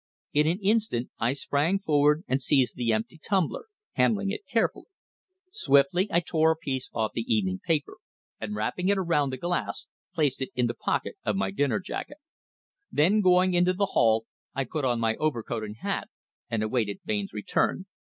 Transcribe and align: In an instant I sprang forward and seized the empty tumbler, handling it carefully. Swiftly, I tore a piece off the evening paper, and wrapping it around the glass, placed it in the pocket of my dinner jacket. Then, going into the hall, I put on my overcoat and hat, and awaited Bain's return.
In 0.33 0.47
an 0.47 0.57
instant 0.63 1.11
I 1.19 1.33
sprang 1.33 1.77
forward 1.77 2.23
and 2.27 2.41
seized 2.41 2.75
the 2.75 2.91
empty 2.91 3.19
tumbler, 3.19 3.65
handling 3.91 4.31
it 4.31 4.47
carefully. 4.47 4.87
Swiftly, 5.51 6.07
I 6.11 6.21
tore 6.21 6.49
a 6.49 6.55
piece 6.55 6.89
off 6.91 7.11
the 7.13 7.21
evening 7.31 7.61
paper, 7.63 7.97
and 8.39 8.55
wrapping 8.55 8.89
it 8.89 8.97
around 8.97 9.29
the 9.29 9.37
glass, 9.37 9.85
placed 10.15 10.41
it 10.41 10.49
in 10.55 10.65
the 10.65 10.73
pocket 10.73 11.17
of 11.23 11.35
my 11.35 11.51
dinner 11.51 11.77
jacket. 11.79 12.17
Then, 12.91 13.21
going 13.21 13.53
into 13.53 13.73
the 13.73 13.89
hall, 13.93 14.25
I 14.55 14.63
put 14.63 14.85
on 14.85 14.99
my 14.99 15.15
overcoat 15.17 15.63
and 15.63 15.75
hat, 15.77 16.09
and 16.49 16.63
awaited 16.63 17.01
Bain's 17.05 17.31
return. 17.31 17.85